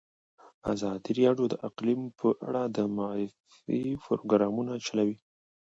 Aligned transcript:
ازادي 0.73 1.11
راډیو 1.19 1.45
د 1.49 1.55
اقلیم 1.67 2.01
په 2.19 2.27
اړه 2.47 2.63
د 2.75 2.77
معارفې 2.97 3.79
پروګرامونه 4.03 4.73
چلولي. 4.85 5.17